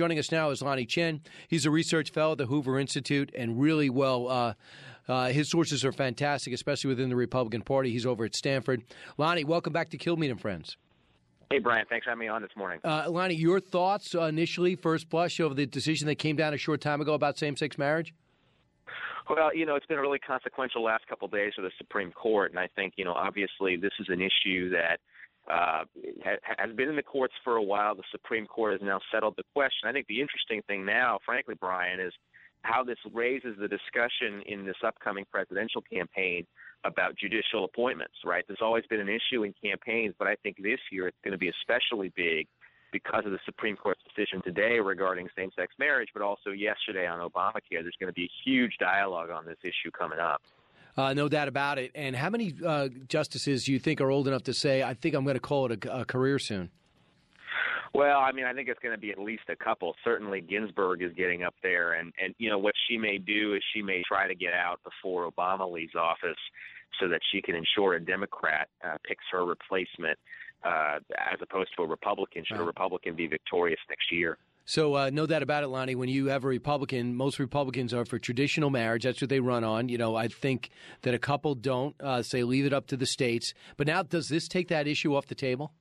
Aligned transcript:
Joining 0.00 0.18
us 0.18 0.32
now 0.32 0.48
is 0.48 0.62
Lanhee 0.62 0.88
Chen. 0.88 1.20
He's 1.48 1.66
a 1.66 1.70
research 1.70 2.08
fellow 2.08 2.32
at 2.32 2.38
the 2.38 2.46
Hoover 2.46 2.78
Institute 2.78 3.30
and 3.36 3.60
really 3.60 3.90
well. 3.90 4.28
Uh, 4.28 4.54
uh, 5.06 5.28
his 5.28 5.50
sources 5.50 5.84
are 5.84 5.92
fantastic, 5.92 6.54
especially 6.54 6.88
within 6.88 7.10
the 7.10 7.16
Republican 7.16 7.60
Party. 7.60 7.90
He's 7.90 8.06
over 8.06 8.24
at 8.24 8.34
Stanford. 8.34 8.82
Lanhee, 9.18 9.44
welcome 9.44 9.74
back 9.74 9.90
to 9.90 9.98
Kilmeade 9.98 10.30
and 10.30 10.40
Friends. 10.40 10.78
Hey, 11.50 11.58
Brian, 11.58 11.84
thanks 11.90 12.04
for 12.04 12.12
having 12.12 12.20
me 12.20 12.28
on 12.28 12.40
this 12.40 12.52
morning. 12.56 12.80
Uh, 12.82 13.08
Lanhee, 13.08 13.38
your 13.38 13.60
thoughts 13.60 14.14
uh, 14.14 14.22
initially, 14.22 14.74
first 14.74 15.10
blush, 15.10 15.38
over 15.38 15.52
the 15.52 15.66
decision 15.66 16.06
that 16.06 16.14
came 16.14 16.34
down 16.34 16.54
a 16.54 16.56
short 16.56 16.80
time 16.80 17.02
ago 17.02 17.12
about 17.12 17.36
same 17.36 17.54
sex 17.54 17.76
marriage? 17.76 18.14
Well, 19.28 19.54
you 19.54 19.66
know, 19.66 19.74
it's 19.74 19.84
been 19.84 19.98
a 19.98 20.00
really 20.00 20.18
consequential 20.18 20.82
last 20.82 21.06
couple 21.08 21.26
of 21.26 21.32
days 21.32 21.52
for 21.54 21.60
the 21.60 21.72
Supreme 21.76 22.10
Court, 22.12 22.52
and 22.52 22.58
I 22.58 22.70
think, 22.74 22.94
you 22.96 23.04
know, 23.04 23.12
obviously 23.12 23.76
this 23.76 23.92
is 24.00 24.06
an 24.08 24.22
issue 24.22 24.70
that 24.70 25.00
uh, 25.50 25.84
has 26.58 26.74
been 26.76 26.88
in 26.88 26.96
the 26.96 27.02
courts 27.02 27.34
for 27.42 27.56
a 27.56 27.62
while. 27.62 27.94
The 27.94 28.02
Supreme 28.10 28.46
Court 28.46 28.72
has 28.72 28.82
now 28.82 29.00
settled 29.12 29.34
the 29.36 29.42
question. 29.54 29.88
I 29.88 29.92
think 29.92 30.06
the 30.06 30.20
interesting 30.20 30.62
thing 30.66 30.84
now, 30.84 31.18
frankly, 31.24 31.54
Brian, 31.58 32.00
is 32.00 32.12
how 32.62 32.84
this 32.84 32.98
raises 33.12 33.56
the 33.58 33.68
discussion 33.68 34.42
in 34.46 34.66
this 34.66 34.76
upcoming 34.86 35.24
presidential 35.30 35.82
campaign 35.82 36.46
about 36.84 37.16
judicial 37.16 37.64
appointments, 37.64 38.14
right? 38.24 38.44
There's 38.46 38.62
always 38.62 38.84
been 38.88 39.00
an 39.00 39.08
issue 39.08 39.44
in 39.44 39.54
campaigns, 39.62 40.14
but 40.18 40.28
I 40.28 40.36
think 40.42 40.56
this 40.62 40.80
year 40.92 41.08
it's 41.08 41.18
going 41.24 41.32
to 41.32 41.38
be 41.38 41.50
especially 41.60 42.12
big 42.16 42.46
because 42.92 43.24
of 43.24 43.32
the 43.32 43.38
Supreme 43.44 43.76
Court's 43.76 44.00
decision 44.02 44.42
today 44.42 44.78
regarding 44.78 45.28
same 45.36 45.50
sex 45.56 45.74
marriage, 45.78 46.08
but 46.12 46.22
also 46.22 46.50
yesterday 46.50 47.06
on 47.06 47.20
Obamacare. 47.20 47.82
There's 47.82 47.96
going 48.00 48.08
to 48.08 48.14
be 48.14 48.24
a 48.24 48.30
huge 48.44 48.76
dialogue 48.78 49.30
on 49.30 49.46
this 49.46 49.58
issue 49.62 49.90
coming 49.96 50.18
up. 50.18 50.42
Uh, 50.96 51.14
no 51.14 51.28
doubt 51.28 51.48
about 51.48 51.78
it. 51.78 51.92
And 51.94 52.16
how 52.16 52.30
many 52.30 52.54
uh, 52.66 52.88
justices 53.08 53.64
do 53.64 53.72
you 53.72 53.78
think 53.78 54.00
are 54.00 54.10
old 54.10 54.28
enough 54.28 54.44
to 54.44 54.54
say, 54.54 54.82
I 54.82 54.94
think 54.94 55.14
I'm 55.14 55.24
going 55.24 55.34
to 55.34 55.40
call 55.40 55.70
it 55.70 55.84
a, 55.84 56.00
a 56.00 56.04
career 56.04 56.38
soon? 56.38 56.70
Well, 57.92 58.18
I 58.18 58.30
mean, 58.32 58.44
I 58.44 58.52
think 58.52 58.68
it's 58.68 58.78
going 58.80 58.94
to 58.94 59.00
be 59.00 59.10
at 59.10 59.18
least 59.18 59.42
a 59.48 59.56
couple. 59.56 59.94
Certainly, 60.04 60.42
Ginsburg 60.42 61.02
is 61.02 61.12
getting 61.16 61.42
up 61.42 61.54
there, 61.62 61.94
and 61.94 62.12
and 62.22 62.34
you 62.38 62.48
know 62.48 62.58
what 62.58 62.74
she 62.88 62.96
may 62.96 63.18
do 63.18 63.54
is 63.54 63.62
she 63.74 63.82
may 63.82 64.02
try 64.06 64.28
to 64.28 64.34
get 64.34 64.52
out 64.52 64.78
before 64.84 65.28
Obama 65.28 65.70
leaves 65.70 65.96
office, 65.96 66.38
so 67.00 67.08
that 67.08 67.20
she 67.32 67.42
can 67.42 67.56
ensure 67.56 67.94
a 67.94 68.00
Democrat 68.00 68.68
uh, 68.84 68.96
picks 69.04 69.24
her 69.32 69.44
replacement, 69.44 70.16
uh, 70.64 70.98
as 71.32 71.40
opposed 71.42 71.70
to 71.76 71.82
a 71.82 71.86
Republican. 71.86 72.44
Should 72.46 72.58
a 72.58 72.62
Republican 72.62 73.16
be 73.16 73.26
victorious 73.26 73.80
next 73.88 74.12
year? 74.12 74.38
So, 74.70 74.94
uh, 74.94 75.10
no 75.12 75.26
doubt 75.26 75.42
about 75.42 75.64
it, 75.64 75.66
Lanhee. 75.68 75.96
When 75.96 76.08
you 76.08 76.26
have 76.26 76.44
a 76.44 76.46
Republican, 76.46 77.16
most 77.16 77.40
Republicans 77.40 77.92
are 77.92 78.04
for 78.04 78.20
traditional 78.20 78.70
marriage. 78.70 79.02
That's 79.02 79.20
what 79.20 79.28
they 79.28 79.40
run 79.40 79.64
on. 79.64 79.88
You 79.88 79.98
know, 79.98 80.14
I 80.14 80.28
think 80.28 80.70
that 81.02 81.12
a 81.12 81.18
couple 81.18 81.56
don't 81.56 82.00
uh, 82.00 82.22
say 82.22 82.44
leave 82.44 82.66
it 82.66 82.72
up 82.72 82.86
to 82.86 82.96
the 82.96 83.04
states. 83.04 83.52
But 83.76 83.88
now, 83.88 84.04
does 84.04 84.28
this 84.28 84.46
take 84.46 84.68
that 84.68 84.86
issue 84.86 85.16
off 85.16 85.26
the 85.26 85.34
table? 85.34 85.72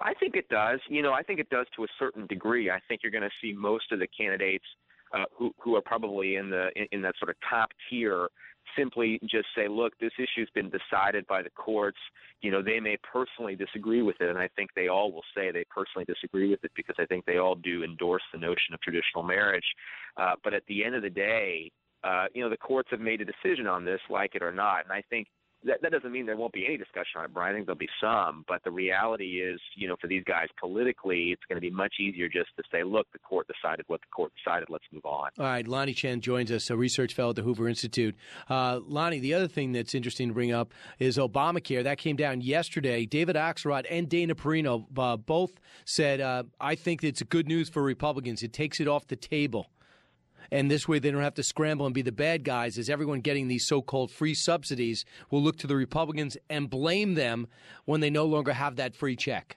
I 0.00 0.14
think 0.14 0.36
it 0.36 0.48
does. 0.48 0.80
You 0.88 1.02
know, 1.02 1.12
I 1.12 1.22
think 1.22 1.38
it 1.38 1.50
does 1.50 1.66
to 1.76 1.84
a 1.84 1.86
certain 1.98 2.26
degree. 2.26 2.70
I 2.70 2.80
think 2.88 3.02
you're 3.02 3.12
going 3.12 3.24
to 3.24 3.30
see 3.42 3.52
most 3.52 3.92
of 3.92 3.98
the 3.98 4.06
candidates 4.06 4.64
uh, 5.12 5.24
who 5.36 5.52
who 5.58 5.76
are 5.76 5.82
probably 5.82 6.36
in 6.36 6.50
the 6.50 6.70
in, 6.76 6.86
in 6.92 7.02
that 7.02 7.14
sort 7.18 7.30
of 7.30 7.36
top 7.48 7.70
tier 7.88 8.28
simply 8.76 9.18
just 9.24 9.46
say, 9.56 9.68
look, 9.68 9.92
this 9.98 10.12
issue's 10.18 10.48
been 10.54 10.70
decided 10.70 11.26
by 11.26 11.42
the 11.42 11.50
courts. 11.50 11.98
You 12.40 12.50
know, 12.50 12.62
they 12.62 12.80
may 12.80 12.96
personally 13.10 13.56
disagree 13.56 14.02
with 14.02 14.16
it, 14.20 14.28
and 14.28 14.38
I 14.38 14.48
think 14.56 14.70
they 14.74 14.88
all 14.88 15.12
will 15.12 15.24
say 15.34 15.50
they 15.50 15.64
personally 15.68 16.04
disagree 16.04 16.50
with 16.50 16.64
it 16.64 16.70
because 16.74 16.96
I 16.98 17.06
think 17.06 17.24
they 17.24 17.38
all 17.38 17.54
do 17.54 17.84
endorse 17.84 18.22
the 18.32 18.38
notion 18.38 18.72
of 18.72 18.80
traditional 18.80 19.22
marriage. 19.22 19.64
Uh, 20.16 20.34
but 20.42 20.54
at 20.54 20.62
the 20.68 20.84
end 20.84 20.94
of 20.94 21.02
the 21.02 21.10
day, 21.10 21.70
uh, 22.04 22.26
you 22.34 22.42
know, 22.42 22.50
the 22.50 22.56
courts 22.56 22.88
have 22.90 23.00
made 23.00 23.20
a 23.20 23.24
decision 23.24 23.66
on 23.66 23.84
this, 23.84 24.00
like 24.10 24.34
it 24.34 24.42
or 24.42 24.52
not, 24.52 24.84
and 24.84 24.92
I 24.92 25.02
think 25.08 25.28
that, 25.64 25.82
that 25.82 25.92
doesn't 25.92 26.12
mean 26.12 26.26
there 26.26 26.36
won't 26.36 26.52
be 26.52 26.66
any 26.66 26.76
discussion 26.76 27.18
on 27.18 27.24
it, 27.24 27.34
Brian. 27.34 27.54
I 27.54 27.58
think 27.58 27.66
there'll 27.66 27.78
be 27.78 27.88
some, 28.00 28.44
but 28.48 28.62
the 28.64 28.70
reality 28.70 29.40
is, 29.40 29.60
you 29.76 29.88
know, 29.88 29.96
for 30.00 30.06
these 30.06 30.24
guys 30.24 30.48
politically, 30.58 31.28
it's 31.30 31.42
going 31.48 31.56
to 31.56 31.60
be 31.60 31.70
much 31.70 31.94
easier 32.00 32.28
just 32.28 32.50
to 32.56 32.62
say, 32.70 32.82
look, 32.84 33.06
the 33.12 33.18
court 33.18 33.46
decided 33.48 33.84
what 33.88 34.00
the 34.00 34.06
court 34.14 34.32
decided. 34.42 34.68
Let's 34.70 34.84
move 34.92 35.04
on. 35.04 35.30
All 35.38 35.44
right, 35.46 35.66
Lanhee 35.66 35.96
Chen 35.96 36.20
joins 36.20 36.50
us, 36.50 36.70
a 36.70 36.76
research 36.76 37.14
fellow 37.14 37.30
at 37.30 37.36
the 37.36 37.42
Hoover 37.42 37.68
Institute. 37.68 38.14
Uh, 38.48 38.80
Lanhee, 38.80 39.20
the 39.20 39.34
other 39.34 39.48
thing 39.48 39.72
that's 39.72 39.94
interesting 39.94 40.28
to 40.28 40.34
bring 40.34 40.52
up 40.52 40.72
is 40.98 41.18
Obamacare. 41.18 41.84
That 41.84 41.98
came 41.98 42.16
down 42.16 42.40
yesterday. 42.40 43.06
David 43.06 43.36
Axelrod 43.36 43.86
and 43.90 44.08
Dana 44.08 44.34
Perino 44.34 44.86
uh, 44.96 45.16
both 45.16 45.52
said, 45.84 46.20
uh, 46.20 46.44
I 46.60 46.74
think 46.74 47.04
it's 47.04 47.22
good 47.22 47.46
news 47.48 47.68
for 47.68 47.82
Republicans. 47.82 48.42
It 48.42 48.52
takes 48.52 48.80
it 48.80 48.88
off 48.88 49.06
the 49.06 49.16
table 49.16 49.68
and 50.50 50.70
this 50.70 50.88
way 50.88 50.98
they 50.98 51.10
don't 51.10 51.22
have 51.22 51.34
to 51.34 51.42
scramble 51.42 51.86
and 51.86 51.94
be 51.94 52.02
the 52.02 52.12
bad 52.12 52.44
guys 52.44 52.78
as 52.78 52.90
everyone 52.90 53.20
getting 53.20 53.48
these 53.48 53.66
so-called 53.66 54.10
free 54.10 54.34
subsidies 54.34 55.04
will 55.30 55.42
look 55.42 55.56
to 55.58 55.66
the 55.66 55.76
Republicans 55.76 56.36
and 56.50 56.70
blame 56.70 57.14
them 57.14 57.46
when 57.84 58.00
they 58.00 58.10
no 58.10 58.24
longer 58.24 58.52
have 58.52 58.76
that 58.76 58.94
free 58.94 59.16
check. 59.16 59.56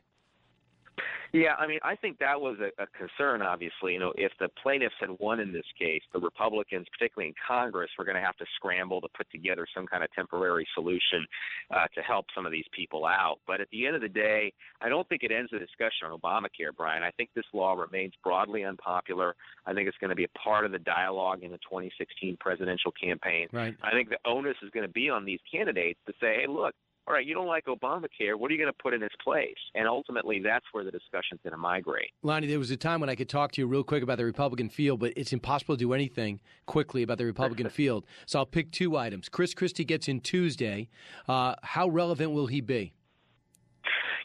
Yeah, 1.35 1.56
I 1.59 1.68
mean, 1.68 1.79
I 1.84 1.97
think 1.97 2.18
that 2.19 2.40
was 2.40 2.56
a, 2.62 2.72
a 2.81 2.88
concern. 2.88 3.41
Obviously, 3.41 3.91
you 3.91 4.00
know, 4.00 4.13
if 4.16 4.31
the 4.40 4.47
plaintiffs 4.63 4.96
had 5.01 5.09
won 5.19 5.41
in 5.41 5.51
this 5.51 5.66
case, 5.78 6.01
the 6.13 6.19
Republicans, 6.19 6.88
particularly 6.97 7.28
in 7.28 7.35
Congress, 7.46 7.90
were 8.00 8.06
going 8.06 8.16
to 8.16 8.22
have 8.22 8.38
to 8.38 8.46
scramble 8.56 9.01
to 9.01 9.09
put 9.18 9.29
together 9.31 9.68
some 9.75 9.85
kind 9.85 10.01
of 10.01 10.09
temporary 10.13 10.66
solution 10.73 11.28
uh, 11.72 11.88
to 11.94 12.01
help 12.01 12.28
some 12.34 12.46
of 12.46 12.53
these 12.53 12.63
people 12.72 13.06
out. 13.06 13.40
But 13.46 13.59
at 13.59 13.68
the 13.73 13.85
end 13.85 13.97
of 13.97 14.01
the 14.01 14.07
day, 14.07 14.53
I 14.79 14.88
don't 14.88 15.07
think 15.09 15.23
it 15.23 15.31
ends 15.34 15.51
the 15.51 15.59
discussion 15.59 16.07
on 16.07 16.18
Obamacare, 16.18 16.73
Brian. 16.75 17.03
I 17.03 17.12
think 17.12 17.31
this 17.35 17.44
law 17.53 17.73
remains 17.73 18.13
broadly 18.23 18.63
unpopular. 18.63 19.35
I 19.66 19.73
think 19.73 19.90
it's 19.90 19.97
going 19.97 20.12
to 20.12 20.16
be 20.16 20.23
a 20.23 20.40
part 20.40 20.63
of 20.63 20.72
the 20.72 20.79
dialogue 20.79 21.44
in 21.44 21.52
the 21.52 21.57
2016 21.57 22.38
presidential 22.40 22.94
campaign. 22.94 23.50
Right. 23.52 23.75
I 23.84 23.91
think 23.91 24.07
the 24.07 24.19
onus 24.23 24.56
is 24.63 24.69
going 24.69 24.88
to 24.88 24.94
be 24.94 25.09
on 25.09 25.25
these 25.25 25.41
candidates 25.52 26.00
to 26.07 26.13
say, 26.22 26.38
hey, 26.40 26.46
look, 26.47 26.73
all 27.07 27.13
right, 27.13 27.25
you 27.25 27.35
don't 27.35 27.47
like 27.47 27.66
Obamacare. 27.66 28.35
What 28.35 28.49
are 28.49 28.53
you 28.53 28.59
going 28.59 28.71
to 28.71 28.81
put 28.81 28.93
in 28.93 29.03
its 29.03 29.16
place? 29.23 29.55
And 29.75 29.88
ultimately, 29.88 30.39
that's 30.39 30.66
where 30.71 30.83
the 30.83 30.91
discussion's 30.91 31.39
going 31.43 31.51
to 31.51 31.57
migrate. 31.57 32.09
Lanhee, 32.23 32.47
there 32.47 32.57
was 32.57 32.71
a 32.71 32.77
time 32.77 32.99
when 32.99 33.09
I 33.09 33.16
could 33.16 33.29
talk 33.29 33.51
to 33.53 33.61
you 33.61 33.67
real 33.67 33.83
quick 33.83 34.01
about 34.01 34.17
the 34.17 34.25
Republican 34.25 34.69
field, 34.69 34.99
but 34.99 35.13
it's 35.16 35.31
impossible 35.31 35.75
to 35.75 35.79
do 35.79 35.93
anything 35.93 36.39
quickly 36.66 37.03
about 37.03 37.19
the 37.19 37.25
Republican 37.25 37.69
field. 37.69 38.05
So 38.25 38.39
I'll 38.39 38.45
pick 38.45 38.71
two 38.71 38.97
items. 38.97 39.29
Chris 39.29 39.53
Christie 39.53 39.85
gets 39.85 40.07
in 40.07 40.19
Tuesday. 40.19 40.89
Uh, 41.27 41.55
how 41.61 41.88
relevant 41.88 42.31
will 42.31 42.47
he 42.47 42.61
be? 42.61 42.93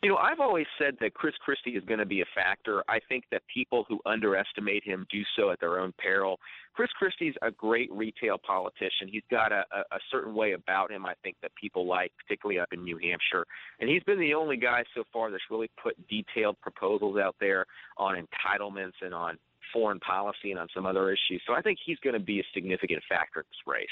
You 0.02 0.08
know, 0.08 0.16
I've 0.16 0.40
always 0.40 0.66
said 0.78 0.96
that 1.00 1.12
Chris 1.12 1.34
Christie 1.44 1.76
is 1.76 1.84
going 1.84 1.98
to 1.98 2.06
be 2.06 2.22
a 2.22 2.24
factor. 2.34 2.82
I 2.88 3.00
think 3.06 3.24
that 3.30 3.42
people 3.52 3.84
who 3.86 4.00
underestimate 4.06 4.82
him 4.82 5.06
do 5.10 5.20
so 5.36 5.50
at 5.50 5.60
their 5.60 5.78
own 5.78 5.92
peril. 5.98 6.38
Chris 6.72 6.88
Christie's 6.98 7.34
a 7.42 7.50
great 7.50 7.92
retail 7.92 8.38
politician. 8.38 9.08
He's 9.08 9.22
got 9.30 9.52
a, 9.52 9.62
a, 9.70 9.80
a 9.96 9.98
certain 10.10 10.34
way 10.34 10.52
about 10.52 10.90
him, 10.90 11.04
I 11.04 11.12
think, 11.22 11.36
that 11.42 11.50
people 11.54 11.86
like, 11.86 12.12
particularly 12.16 12.58
up 12.58 12.68
in 12.72 12.82
New 12.82 12.96
Hampshire. 12.96 13.44
And 13.78 13.90
he's 13.90 14.02
been 14.04 14.18
the 14.18 14.32
only 14.32 14.56
guy 14.56 14.84
so 14.94 15.04
far 15.12 15.30
that's 15.30 15.42
really 15.50 15.70
put 15.82 15.96
detailed 16.08 16.58
proposals 16.62 17.18
out 17.18 17.36
there 17.38 17.66
on 17.98 18.14
entitlements 18.14 19.02
and 19.02 19.12
on 19.12 19.36
foreign 19.72 20.00
policy 20.00 20.50
and 20.50 20.59
on 20.59 20.69
some 20.75 20.87
other 20.87 21.10
issues. 21.10 21.43
So 21.47 21.54
I 21.54 21.62
think 21.62 21.78
he's 21.84 21.98
going 21.98 22.15
to 22.15 22.21
be 22.21 22.41
a 22.41 22.44
significant 22.54 23.03
factor 23.09 23.41
in 23.41 23.47
this 23.48 23.66
race. 23.66 23.88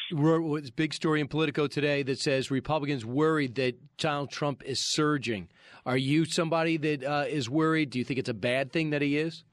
big 0.71 0.95
story 0.95 1.21
in 1.21 1.29
Politico 1.29 1.67
today 1.67 2.03
that 2.05 2.19
says 2.19 2.51
Republicans 2.51 3.05
worried 3.05 3.55
that 3.57 3.77
Donald 3.99 4.31
Trump 4.31 4.63
is 4.65 4.81
surging. 4.81 5.49
Are 5.87 5.97
you 5.97 6.25
somebody 6.25 6.77
that 6.79 7.05
uh, 7.05 7.25
is 7.29 7.49
worried? 7.49 7.91
Do 7.91 7.99
you 7.99 8.05
think 8.05 8.19
it's 8.19 8.29
a 8.29 8.35
bad 8.35 8.73
thing 8.73 8.91
that 8.91 9.03
he 9.03 9.17
is? 9.17 9.45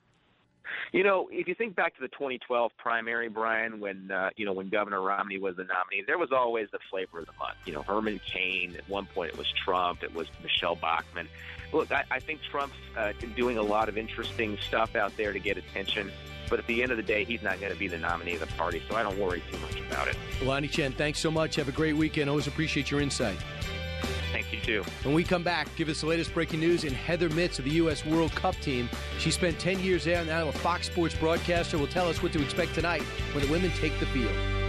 You 0.91 1.03
know, 1.03 1.27
if 1.31 1.47
you 1.47 1.55
think 1.55 1.75
back 1.75 1.95
to 1.95 2.01
the 2.01 2.07
2012 2.09 2.71
primary, 2.77 3.29
Brian, 3.29 3.79
when 3.79 4.11
uh, 4.11 4.29
you 4.35 4.45
know 4.45 4.53
when 4.53 4.69
Governor 4.69 5.01
Romney 5.01 5.37
was 5.37 5.55
the 5.55 5.63
nominee, 5.63 6.03
there 6.05 6.17
was 6.17 6.31
always 6.31 6.69
the 6.71 6.79
flavor 6.89 7.19
of 7.19 7.25
the 7.25 7.33
month. 7.39 7.57
You 7.65 7.73
know, 7.73 7.81
Herman 7.81 8.19
Cain. 8.25 8.75
At 8.75 8.87
one 8.89 9.05
point, 9.05 9.31
it 9.31 9.37
was 9.37 9.51
Trump. 9.51 10.03
It 10.03 10.13
was 10.13 10.27
Michele 10.43 10.75
Bachmann. 10.75 11.27
Look, 11.73 11.91
I, 11.91 12.03
I 12.11 12.19
think 12.19 12.41
Trump's 12.41 12.75
uh, 12.97 13.13
doing 13.35 13.57
a 13.57 13.63
lot 13.63 13.89
of 13.89 13.97
interesting 13.97 14.57
stuff 14.65 14.95
out 14.95 15.15
there 15.17 15.33
to 15.33 15.39
get 15.39 15.57
attention. 15.57 16.11
But 16.49 16.59
at 16.59 16.67
the 16.67 16.83
end 16.83 16.91
of 16.91 16.97
the 16.97 17.03
day, 17.03 17.23
he's 17.23 17.41
not 17.41 17.59
going 17.59 17.73
to 17.73 17.77
be 17.77 17.87
the 17.87 17.97
nominee 17.97 18.35
of 18.35 18.39
the 18.39 18.47
party, 18.47 18.81
so 18.87 18.95
I 18.95 19.03
don't 19.03 19.17
worry 19.17 19.41
too 19.51 19.57
much 19.59 19.79
about 19.87 20.07
it. 20.07 20.15
Lanhee 20.41 20.69
Chen, 20.69 20.91
thanks 20.91 21.19
so 21.19 21.31
much. 21.31 21.55
Have 21.55 21.69
a 21.69 21.71
great 21.71 21.95
weekend. 21.95 22.29
Always 22.29 22.47
appreciate 22.47 22.91
your 22.91 23.01
insight. 23.01 23.37
Thank 24.31 24.51
you, 24.51 24.59
too. 24.59 24.83
When 25.03 25.13
we 25.13 25.23
come 25.23 25.43
back, 25.43 25.73
give 25.75 25.89
us 25.89 26.01
the 26.01 26.07
latest 26.07 26.33
breaking 26.33 26.59
news 26.59 26.83
in 26.83 26.93
Heather 26.93 27.29
Mitts 27.29 27.59
of 27.59 27.65
the 27.65 27.71
U.S. 27.71 28.05
World 28.05 28.31
Cup 28.33 28.55
team. 28.57 28.89
She 29.19 29.31
spent 29.31 29.59
10 29.59 29.79
years 29.79 30.03
there, 30.03 30.19
and 30.19 30.27
now 30.27 30.47
a 30.47 30.51
Fox 30.51 30.87
Sports 30.87 31.15
broadcaster 31.15 31.77
will 31.77 31.87
tell 31.87 32.07
us 32.07 32.21
what 32.21 32.33
to 32.33 32.41
expect 32.41 32.73
tonight 32.75 33.03
when 33.33 33.45
the 33.45 33.51
women 33.51 33.71
take 33.71 33.97
the 33.99 34.05
field. 34.07 34.64